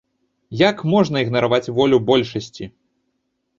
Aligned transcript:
Як 0.69 0.77
можна 0.93 1.21
ігнараваць 1.27 1.71
волю 1.77 2.01
большасці! 2.11 2.71